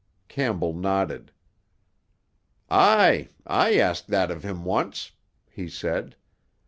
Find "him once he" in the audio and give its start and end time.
4.43-5.69